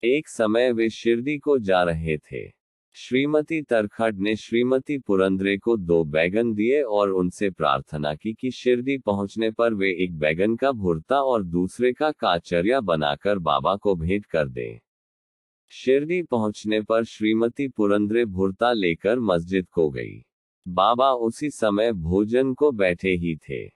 एक 0.03 0.27
समय 0.27 0.71
वे 0.71 0.89
शिरडी 0.89 1.37
को 1.37 1.59
जा 1.59 1.83
रहे 1.83 2.17
थे। 2.17 2.54
श्रीमती 2.97 3.61
तरखड़ 3.61 4.15
ने 4.15 4.35
श्रीमती 4.35 4.97
पुरंद्रे 4.97 5.57
को 5.57 5.77
दो 5.77 6.03
बैगन 6.03 6.53
दिए 6.53 6.81
और 6.81 7.09
उनसे 7.09 7.49
प्रार्थना 7.49 8.15
की 8.15 8.33
कि 8.33 8.51
शिरडी 8.51 8.97
पहुँचने 8.97 9.51
पर 9.51 9.73
वे 9.73 9.91
एक 10.03 10.17
बैगन 10.17 10.55
का 10.55 10.71
भुरता 10.71 11.21
और 11.21 11.43
दूसरे 11.43 11.93
का 11.93 12.11
काचरिया 12.11 12.81
बनाकर 12.81 13.39
बाबा 13.39 13.75
को 13.75 13.95
भेंट 13.95 14.25
कर 14.25 14.47
दें। 14.47 14.79
शिरडी 15.69 16.23
पहुँचने 16.23 16.81
पर 16.81 17.03
श्रीमती 17.03 17.67
पुरंद्रे 17.67 18.25
भुरता 18.25 18.73
लेकर 18.73 19.19
मस्जिद 19.19 19.69
को 19.69 19.89
गई। 19.89 20.25
बाबा 20.67 21.11
उसी 21.11 21.49
समय 21.49 21.93
भोजन 21.93 22.53
को 22.53 22.71
बैठे 22.71 23.09
ही 23.09 23.35
थे। 23.35 23.67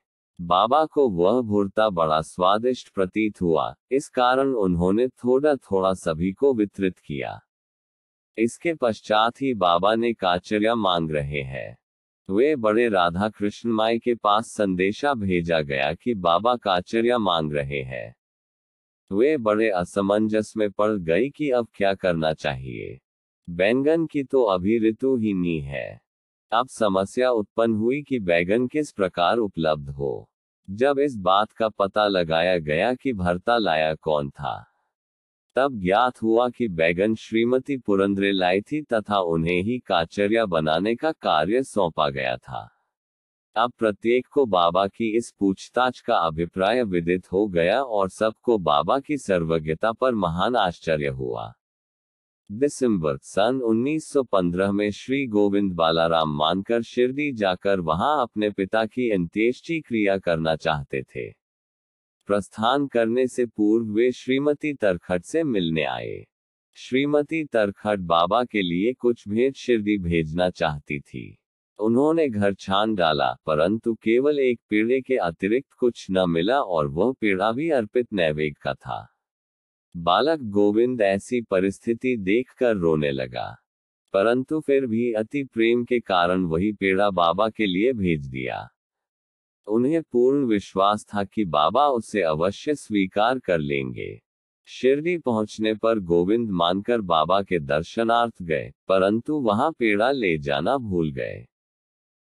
बाबा 0.42 0.86
को 0.86 1.10
वह 1.10 1.42
भुरता 1.42 1.90
बड़ा 1.90 2.22
स्वादिष्ट 2.22 2.90
प्रतीत 2.90 3.42
हुआ। 3.42 3.76
इस 3.92 4.10
कारण 4.10 4.54
उन्होंने 4.54 5.08
थोड़ा 5.08 5.56
थोड़ा 5.56 5.94
सभी 5.94 6.32
को 6.32 6.54
वितरित 6.54 7.00
किया। 7.00 7.42
इसके 8.38 8.74
पश्चात 8.74 9.42
ही 9.42 9.54
बाबा 9.54 9.96
ने 9.96 10.14
काचर्या 10.14 10.76
मांग 10.76 11.12
रहे 11.12 11.42
हैं। 11.42 11.78
वे 12.30 12.56
बड़े 12.56 12.90
राधा 12.90 13.30
कृष्ण 13.30 13.70
माई 13.70 14.00
के 14.00 14.16
पास 14.16 14.48
संदेशा 14.48 15.14
भेजा 15.14 15.62
गया 15.62 15.94
कि 15.94 16.14
बाबा 16.14 16.56
काचर्या 16.56 17.18
मांग 17.18 17.54
रहे 17.54 17.82
हैं। 17.82 18.16
वे 19.12 19.38
बड़े 19.38 19.70
असमंजस 19.70 20.54
में 20.58 20.72
पड़ 20.72 20.92
गई 20.92 21.30
कि 21.30 21.50
अब 21.50 21.68
क्या 21.74 21.94
करना 21.94 22.34
चाहिए। 22.34 23.00
बैंगन 23.50 24.06
की 24.06 24.24
तो 24.24 24.44
अभी 24.44 24.90
ऋतु 24.90 25.18
ही 25.18 25.34
नहीं 25.34 25.62
है। 25.62 26.02
अब 26.52 26.68
समस्या 26.68 27.32
उत्पन्न 27.32 27.74
हुई 27.74 28.02
कि 28.02 28.20
बैगन 28.20 28.68
किस 28.68 28.92
प्रकार 28.92 29.38
उपलब्ध 29.38 29.90
हो। 29.90 30.30
जब 30.70 31.00
इस 31.00 31.16
बात 31.18 31.52
का 31.52 31.70
पता 31.70 32.08
लगाया 32.08 32.58
गया 32.58 32.94
कि 32.94 33.14
भरता 33.14 33.58
लाया 33.58 33.96
कौन 33.96 34.30
था। 34.30 34.69
तब 35.56 35.80
ज्ञात 35.80 36.22
हुआ 36.22 36.50
कि 36.50 36.68
बैगन 36.68 37.16
श्रीमती 37.16 37.78
पुरंद्रे 37.78 38.32
लाई 38.32 38.62
थी 38.62 38.82
तथा 38.82 39.20
उन्हें 39.20 39.62
ही 39.62 39.80
काचरिया 39.80 40.46
बनाने 40.46 40.96
का 40.96 41.12
कार्य 41.12 41.64
सौंपा 41.64 42.10
गया 42.10 42.38
था। 42.38 42.70
अब 43.56 43.72
प्रत्येक 43.78 44.28
को 44.28 44.46
बाबा 44.46 44.88
की 44.88 45.18
इस 45.18 45.34
पूछताछ 45.40 46.00
का 46.00 46.18
अभिप्राय 46.18 46.84
विदित 46.84 47.32
हो 47.32 47.48
गया 47.48 47.82
और 47.82 48.10
सबको 48.10 48.58
बाबा 48.58 49.00
की 49.00 49.18
सर्वज्ञता 49.18 49.92
पर 49.92 50.16
महान 50.16 50.56
आश्चर्य 50.56 51.08
हुआ। 51.08 51.54
दिसंबर 52.52 53.18
सन 53.18 53.62
1915 53.62 54.72
में 54.72 54.92
श्री 54.92 55.28
गोविंद 55.28 55.74
बालाराम 55.74 56.38
मानकर 56.38 56.82
शिरडी 56.82 57.32
जाकर 57.32 57.80
वहाँ 57.80 58.22
अपने 58.22 58.50
पिता 58.50 58.86
की 58.86 59.10
अंत्येष्टि 59.12 59.80
क्रिया 59.80 60.18
करना 60.18 60.56
चाहते 60.56 61.04
थे। 61.04 61.39
प्रस्थान 62.30 62.88
करने 62.88 63.28
से 63.28 63.46
पूर्व 63.46 63.88
वे 63.88 64.12
श्रीमती 64.12 64.74
तरखट 64.74 65.24
से 65.24 65.44
मिलने 65.44 65.84
आए। 65.84 66.26
श्रीमती 66.74 67.46
तरखट 67.46 68.00
बाबा 68.00 68.44
के 68.44 68.62
लिए 68.62 68.94
कुछ 68.94 69.28
भेंट 69.28 69.56
शिरडी 69.56 69.98
भेजना 69.98 70.50
चाहती 70.50 71.00
थी। 71.00 71.38
उन्होंने 71.80 72.30
घर 72.30 72.54
छान 72.54 72.96
डाला, 72.96 73.34
परंतु 73.46 73.94
केवल 73.94 74.40
एक 74.40 74.60
पेड़े 74.70 75.02
के 75.02 75.16
अतिरिक्त 75.16 75.70
कुछ 75.74 76.08
न 76.12 76.30
मिला 76.30 76.62
और 76.62 76.88
वह 76.88 77.14
पेड़ा 77.22 77.52
भी 77.52 77.70
अर्पित 77.70 78.14
नैवेद 78.14 78.58
का 78.58 78.74
था। 78.74 79.08
बालक 79.98 80.40
गोविंद 80.40 81.02
ऐसी 81.02 81.42
परिस्थिति 81.42 82.18
देखकर 82.18 82.76
रोने 82.76 83.12
लगा। 83.12 83.58
परंतु 84.14 84.60
फिर 84.60 84.86
भी 84.86 85.14
अति 85.14 85.44
प्रेम 85.44 85.86
के 85.86 86.00
कारण 86.00 86.44
वही 86.44 86.74
पेड़ा 86.74 87.10
बाबा 87.10 87.50
के 87.50 87.66
लिए 87.66 87.94
भेज 87.94 88.28
दिया। 88.28 88.70
उन्हें 89.70 90.02
पूर्ण 90.04 90.46
विश्वास 90.46 91.06
था 91.06 91.24
कि 91.24 91.46
बाबा 91.46 91.88
उसे 91.88 92.22
अवश्य 92.22 92.76
स्वीकार 92.76 93.40
कर 93.40 93.60
लेंगे। 93.60 94.22
शिरडी 94.68 95.18
पहुँचने 95.18 95.74
पर 95.74 96.00
गोविंद 96.00 96.50
मानकर 96.52 97.02
बाबा 97.02 97.42
के 97.42 97.60
दर्शनार्थ 97.60 98.44
गए, 98.44 98.72
परंतु 98.88 99.36
वहाँ 99.36 99.72
पेड़ा 99.72 100.12
ले 100.12 100.38
जाना 100.38 100.78
भूल 100.78 101.12
गए। 101.12 101.46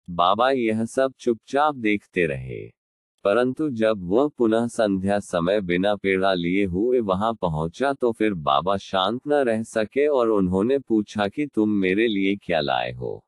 बाबा 0.09 0.51
यह 0.51 0.85
सब 0.85 1.13
चुपचाप 1.19 1.75
देखते 1.75 2.25
रहे। 2.25 2.77
परंतु 3.25 3.69
जब 3.69 4.03
वह 4.03 4.27
पुनः 4.27 4.67
संध्या 4.67 5.19
समय 5.19 5.61
बिना 5.61 5.95
पेड़ा 5.95 6.33
लिए 6.33 6.65
हुए 6.65 6.99
वहाँ 6.99 7.33
पहुँचा 7.33 7.93
तो 7.93 8.11
फिर 8.11 8.33
बाबा 8.33 8.77
शांत 8.77 9.21
न 9.27 9.33
रह 9.33 9.63
सके 9.63 10.07
और 10.07 10.29
उन्होंने 10.29 10.79
पूछा 10.79 11.27
कि 11.27 11.47
तुम 11.47 11.69
मेरे 11.69 12.07
लिए 12.07 12.35
क्या 12.35 12.59
लाए 12.59 12.91
हो? 12.91 13.25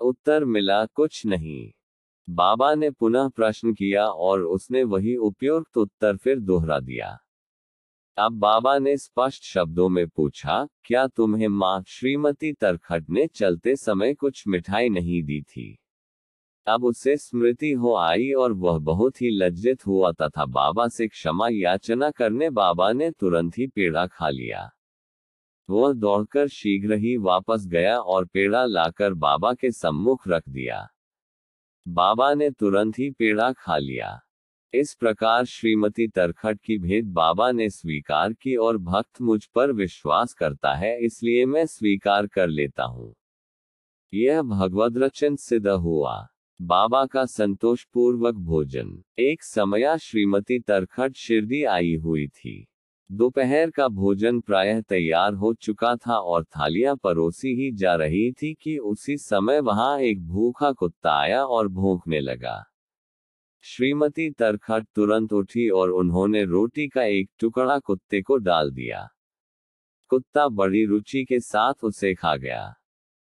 उत्तर 0.00 0.44
मिला, 0.44 0.86
कुछ 0.86 1.26
नहीं। 1.26 1.72
बाबा 2.30 2.74
ने 2.74 2.90
पुनः 2.90 3.28
प्रश्न 3.28 3.72
किया 3.74 4.06
और 4.06 4.42
उसने 4.42 4.82
वही 4.84 5.16
उपयुक्त 5.16 5.76
उत्तर 5.76 6.16
फिर 6.16 6.40
दोहरा 6.40 6.80
दिया। 6.80 7.18
अब 8.18 8.32
बाबा 8.32 8.78
ने 8.78 8.96
स्पष्ट 8.96 9.42
शब्दों 9.42 9.88
में 9.88 10.08
पूछा, 10.08 10.68
क्या 10.84 11.06
तुम्हें 11.06 11.48
माँ 11.48 11.84
श्रीमती 11.86 12.52
तरखट 12.52 13.10
ने 13.10 13.26
चलते 13.26 13.76
समय 13.76 14.14
कुछ 14.14 14.44
मिठाई 14.48 14.88
नहीं 14.88 15.22
दी 15.22 15.42
थी? 15.42 15.78
अब 16.66 16.84
उसे 16.84 17.16
स्मृति 17.16 17.72
हो 17.72 17.94
आई 17.96 18.32
और 18.32 18.52
वह 18.52 18.78
बहुत 18.78 19.22
ही 19.22 19.30
लज्जित 19.30 19.86
हुआ 19.86 20.12
तथा 20.12 20.44
बाबा 20.44 20.88
से 20.88 21.08
क्षमा 21.08 21.48
याचना 21.52 22.10
करने 22.10 22.50
बाबा 22.50 22.92
ने 22.92 23.10
तुरंत 23.10 23.58
ही 23.58 23.66
पेड़ा 23.66 24.06
खा 24.06 24.28
लिया। 24.28 24.70
वह 25.70 25.92
दौड़कर 25.92 26.48
शीघ्र 26.48 26.94
ही 26.94 27.16
वापस 27.16 27.66
गया 27.66 27.98
और 27.98 28.24
पेड़ा 28.24 28.64
लाकर 28.64 29.14
बाबा 29.14 29.52
के 29.54 29.70
सम्मुख 29.70 30.28
रख 30.28 30.48
दिया। 30.48 30.88
बाबा 31.86 32.34
ने 32.34 32.50
तुरंत 32.50 32.98
ही 32.98 33.10
पेड़ा 33.10 33.52
खा 33.52 33.76
लिया। 33.78 34.20
इस 34.74 34.94
प्रकार 34.94 35.44
श्रीमती 35.44 36.08
तरखट 36.08 36.60
की 36.64 36.78
भेद 36.78 37.06
बाबा 37.06 37.50
ने 37.52 37.70
स्वीकार 37.70 38.32
की 38.32 38.56
और 38.56 38.78
भक्त 38.78 39.20
मुझ 39.20 39.44
पर 39.46 39.72
विश्वास 39.72 40.34
करता 40.34 40.74
है, 40.74 41.04
इसलिए 41.04 41.46
मैं 41.46 41.66
स्वीकार 41.66 42.26
कर 42.26 42.48
लेता 42.48 42.84
हूँ। 42.84 43.14
यह 44.14 44.42
भगवद 44.42 44.98
रचन 44.98 45.36
सिद्ध 45.36 45.68
हुआ। 45.68 46.28
बाबा 46.60 47.04
का 47.06 47.24
संतोष 47.24 47.84
पूर्वक 47.84 48.34
भोजन। 48.34 49.02
एक 49.18 49.42
समया 49.42 49.96
श्रीमती 49.96 50.58
तरखट 50.58 51.16
शिरडी 51.16 51.62
आई 51.64 51.94
हुई 51.94 52.26
थी। 52.28 52.68
दोपहर 53.12 53.70
का 53.70 53.88
भोजन 53.88 54.40
प्रायः 54.40 54.80
तैयार 54.80 55.34
हो 55.34 55.54
चुका 55.54 55.96
था 55.96 56.16
और 56.16 56.44
थालियाँ 56.44 56.96
परोसी 56.96 57.48
ही 57.48 57.72
जा 57.72 57.94
रही 57.94 58.32
थी 58.32 58.54
कि 58.54 58.78
उसी 58.78 59.16
समय 59.16 59.60
वहाँ 59.60 60.00
एक 60.00 60.26
भूखा 60.26 60.72
कुत्ता 60.72 61.12
आया 61.12 61.44
और 61.44 61.68
भूखने 61.68 62.20
लगा। 62.20 62.64
श्रीमती 63.62 64.30
तरखट 64.30 64.86
तुरंत 64.94 65.32
उठी 65.32 65.68
और 65.68 65.90
उन्होंने 65.90 66.44
रोटी 66.44 66.88
का 66.88 67.02
एक 67.02 67.30
टुकड़ा 67.40 67.78
कुत्ते 67.78 68.22
को 68.22 68.36
डाल 68.36 68.70
दिया। 68.70 69.08
कुत्ता 70.08 70.48
बड़ी 70.48 70.84
रुचि 70.84 71.24
के 71.24 71.40
साथ 71.40 71.84
उसे 71.84 72.14
खा 72.14 72.36
गया। 72.36 72.74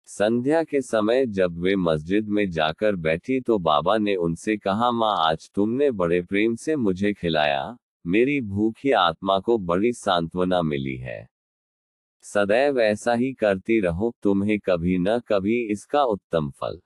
संध्या 0.05 0.63
के 0.63 0.81
समय 0.81 1.25
जब 1.25 1.57
वे 1.57 1.75
मस्जिद 1.75 2.27
में 2.27 2.49
जाकर 2.49 2.95
बैठी 2.95 3.41
तो 3.41 3.59
बाबा 3.59 3.97
ने 3.97 4.15
उनसे 4.15 4.57
कहा, 4.57 4.91
माँ, 4.91 5.15
आज 5.19 5.51
तुमने 5.55 5.91
बड़े 5.91 6.21
प्रेम 6.21 6.55
से 6.55 6.75
मुझे 6.75 7.13
खिलाया। 7.13 7.77
मेरी 8.07 8.41
भूखी 8.41 8.91
आत्मा 8.91 9.39
को 9.39 9.57
बड़ी 9.57 9.93
सांत्वना 9.93 10.61
मिली 10.61 10.97
है। 10.97 11.29
सदैव 12.21 12.79
ऐसा 12.79 13.13
ही 13.13 13.33
करती 13.33 13.79
रहो, 13.79 14.15
तुम्हें 14.23 14.59
कभी 14.59 14.97
न 14.97 15.19
कभी 15.19 15.67
इसका 15.71 16.03
उत्तम 16.03 16.51
फल 16.51 16.81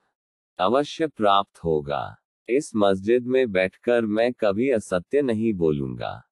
अवश्य 0.60 1.08
प्राप्त 1.08 1.64
होगा। 1.64 2.18
इस 2.50 2.72
मस्जिद 2.76 3.26
में 3.26 3.52
बैठकर 3.52 4.06
मैं 4.06 4.34
कभी 4.34 4.70
असत्य 4.70 5.22
नहीं 5.22 5.54
बोलूँगा। 5.54 6.24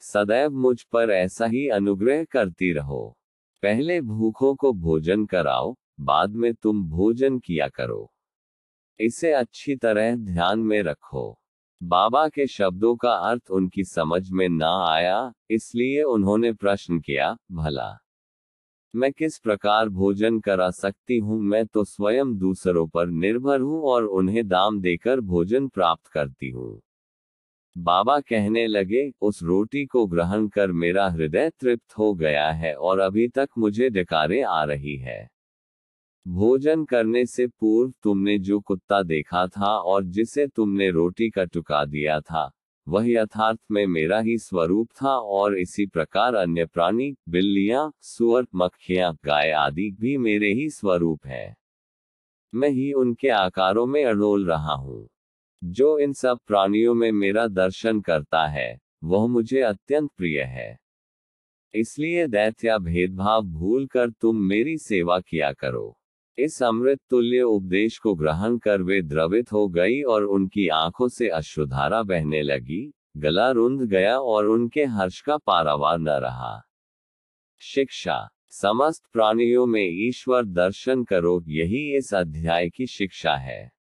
सदैव 0.00 0.50
मुझ 0.50 0.82
पर 0.82 1.10
ऐसा 1.10 1.46
ही 1.46 1.68
अनुग्रह 1.68 2.24
करती 2.24 2.72
रहो। 2.72 3.18
पहले 3.62 4.00
भूखों 4.00 4.54
को 4.54 4.72
भोजन 4.72 5.26
कराओ, 5.26 5.76
बाद 6.00 6.30
में 6.30 6.54
तुम 6.54 6.88
भोजन 6.88 7.38
किया 7.38 7.68
करो। 7.68 8.12
इसे 9.00 9.32
अच्छी 9.32 9.76
तरह 9.76 10.16
ध्यान 10.16 10.58
में 10.58 10.82
रखो। 10.82 11.42
बाबा 11.80 12.28
के 12.28 12.46
शब्दों 12.46 12.96
का 12.96 13.12
अर्थ 13.12 13.50
उनकी 13.50 13.84
समझ 13.84 14.30
में 14.30 14.48
ना 14.48 14.70
आया, 14.86 15.32
इसलिए 15.50 16.02
उन्होंने 16.02 16.52
प्रश्न 16.52 16.98
किया, 17.00 17.36
भला, 17.52 17.98
मैं 18.94 19.12
किस 19.12 19.38
प्रकार 19.38 19.88
भोजन 19.88 20.40
करा 20.40 20.70
सकती 20.70 21.18
हूँ? 21.18 21.40
मैं 21.42 21.64
तो 21.66 21.84
स्वयं 21.84 22.36
दूसरों 22.38 22.86
पर 22.86 23.06
निर्भर 23.06 23.60
हूँ 23.60 23.82
और 23.82 24.04
उन्हें 24.04 24.46
दाम 24.48 24.80
देकर 24.80 25.20
भोजन 25.20 25.68
प्राप्त 25.68 26.06
करती 26.06 26.50
हूँ। 26.50 26.80
बाबा 27.76 28.20
कहने 28.20 28.66
लगे, 28.66 29.10
उस 29.22 29.42
रोटी 29.42 29.86
को 29.86 30.06
ग्रहण 30.06 30.48
कर 30.48 30.72
मेरा 30.72 31.08
हृदय 31.08 31.50
तृप्त 31.50 31.98
हो 31.98 32.14
गया 32.14 32.50
है 32.50 32.74
और 32.74 32.98
अभी 32.98 33.28
तक 33.28 33.48
मुझे 33.58 33.90
डकारें 33.90 34.42
आ 34.42 34.64
रही 34.64 34.96
है। 34.96 35.28
भोजन 36.28 36.84
करने 36.84 37.26
से 37.26 37.46
पूर्व 37.46 37.92
तुमने 38.02 38.38
जो 38.38 38.60
कुत्ता 38.60 39.02
देखा 39.02 39.46
था 39.46 39.66
और 39.66 40.04
जिसे 40.04 40.46
तुमने 40.46 40.90
रोटी 40.90 41.30
का 41.30 41.44
टुका 41.44 41.84
दिया 41.84 42.20
था, 42.20 42.52
वह 42.88 43.10
यथार्थ 43.10 43.58
में 43.70 43.86
मेरा 43.86 44.20
ही 44.20 44.38
स्वरूप 44.38 44.88
था 45.02 45.08
और 45.08 45.58
इसी 45.58 45.86
प्रकार 45.86 46.34
अन्य 46.34 46.66
प्राणी, 46.66 47.16
बिल्लियाँ, 47.28 47.92
सुअर, 48.00 48.46
मक्खियाँ, 48.54 49.16
गाय 49.24 49.50
आदि 49.50 49.90
भी 49.90 50.18
मेरे 50.18 50.52
ही 50.52 50.70
स्वरूप 50.70 51.26
है। 51.26 51.56
मैं 52.54 52.68
ही 52.68 52.92
उनके 52.92 53.28
आकारों 53.28 53.86
में 53.86 54.04
अड़ोल 54.04 54.46
रहा 54.46 54.74
हूँ। 54.74 55.08
जो 55.64 55.98
इन 55.98 56.12
सब 56.12 56.38
प्राणियों 56.46 56.94
में 56.94 57.12
मेरा 57.12 57.46
दर्शन 57.46 58.00
करता 58.00 58.46
है, 58.46 58.80
वह 59.04 59.26
मुझे 59.26 59.60
अत्यंत 59.60 60.10
प्रिय 60.16 60.40
है। 60.40 60.78
इसलिए 61.74 62.26
दैत्या 62.26 62.78
भेदभाव 62.78 63.42
भूल 63.42 63.86
कर 63.86 64.10
तुम 64.10 64.36
मेरी 64.36 64.78
सेवा 64.78 65.20
किया 65.20 65.52
करो। 65.52 65.97
इस 66.40 66.62
अमृत 66.62 67.00
तुल्य 67.10 67.42
उपदेश 67.42 67.98
को 67.98 68.14
ग्रहण 68.14 68.58
कर 68.58 68.82
वे 68.82 69.02
द्रवित 69.02 69.52
हो 69.52 69.68
गई 69.68 70.02
और 70.02 70.24
उनकी 70.24 70.68
आँखों 70.68 71.08
से 71.08 71.28
अश्रुधारा 71.28 72.02
बहने 72.02 72.42
लगी, 72.42 72.92
गला 73.16 73.50
रुंध 73.50 73.80
गया 73.80 74.18
और 74.18 74.46
उनके 74.46 74.84
हर्ष 74.84 75.20
का 75.20 75.36
पारावार 75.36 75.98
न 75.98 76.08
रहा। 76.08 76.62
शिक्षा। 77.60 78.28
समस्त 78.50 79.02
प्राणियों 79.12 79.66
में 79.66 79.88
ईश्वर 80.08 80.44
दर्शन 80.44 81.04
करो, 81.04 81.44
यही 81.48 81.96
इस 81.96 82.14
अध्याय 82.14 82.68
की 82.68 82.86
शिक्षा 82.86 83.34
है। 83.34 83.72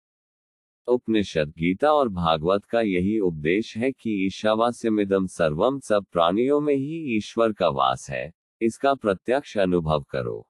उपनिषद 0.87 1.49
गीता 1.49 1.93
और 1.93 2.09
भागवत 2.09 2.65
का 2.65 2.81
यही 2.81 3.19
उपदेश 3.19 3.77
है 3.77 3.91
कि 3.91 4.25
ईशावास्यमिदम 4.25 5.27
सर्वम 5.27 5.79
सब 5.79 6.05
प्राणियों 6.11 6.61
में 6.61 6.75
ही 6.75 7.17
ईश्वर 7.17 7.53
का 7.53 7.69
वास 7.69 8.09
है, 8.09 8.33
इसका 8.61 8.93
प्रत्यक्ष 8.93 9.57
अनुभव 9.57 10.05
करो। 10.09 10.47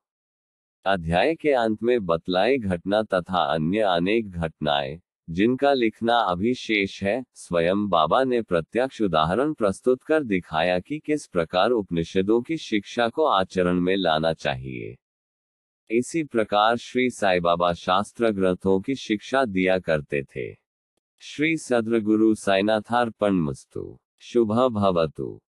अध्याय 0.85 1.35
के 1.35 1.51
अंत 1.51 1.83
में 1.83 2.05
बतलाई 2.05 2.57
घटना 2.57 3.03
तथा 3.03 3.53
अन्य 3.53 3.79
अनेक 3.79 4.31
घटनाएँ, 4.31 5.01
जिनका 5.29 5.73
लिखना 5.73 6.17
अभी 6.17 6.53
शेष 6.53 7.03
है, 7.03 7.23
स्वयं 7.33 7.89
बाबा 7.89 8.23
ने 8.23 8.41
प्रत्यक्ष 8.41 9.01
उदाहरण 9.01 9.53
प्रस्तुत 9.53 10.03
कर 10.03 10.23
दिखाया 10.23 10.79
कि 10.79 10.99
किस 10.99 11.27
प्रकार 11.27 11.69
उपनिषदों 11.69 12.41
की 12.41 12.57
शिक्षा 12.57 13.09
को 13.09 13.25
आचरण 13.25 13.79
में 13.79 13.95
लाना 13.97 14.33
चाहिए। 14.33 14.97
इसी 15.91 16.23
प्रकार 16.23 16.77
श्री 16.77 17.09
साई 17.09 17.39
बाबा 17.39 17.73
शास्त्र 17.73 18.29
ग्रंथों 18.29 18.79
की 18.79 18.95
शिक्षा 18.95 19.45
दिया 19.45 19.79
करते 19.79 20.23
थे। 20.23 20.53
श्री 21.19 21.57
सद्र 21.57 21.99
गुरु 21.99 22.35
साइनाथार्पण 22.35 23.31
मस्तु। 23.31 23.99
शुभ 24.19 24.53
भवतु। 24.69 25.41